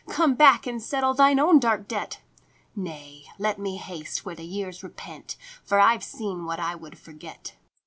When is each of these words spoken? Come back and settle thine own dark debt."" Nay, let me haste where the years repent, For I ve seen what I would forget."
Come 0.09 0.33
back 0.33 0.65
and 0.65 0.81
settle 0.81 1.13
thine 1.13 1.39
own 1.39 1.59
dark 1.59 1.87
debt."" 1.87 2.21
Nay, 2.75 3.25
let 3.37 3.59
me 3.59 3.77
haste 3.77 4.25
where 4.25 4.33
the 4.33 4.41
years 4.43 4.81
repent, 4.81 5.37
For 5.63 5.79
I 5.79 5.95
ve 5.97 6.03
seen 6.03 6.45
what 6.45 6.59
I 6.59 6.73
would 6.73 6.97
forget." 6.97 7.53